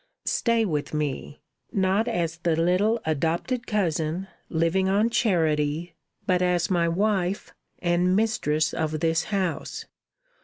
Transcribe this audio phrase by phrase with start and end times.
[0.25, 1.39] Stay with me,
[1.71, 5.93] not as the little adopted cousin, living on charity,
[6.25, 9.85] but as my wife, and mistress of this house.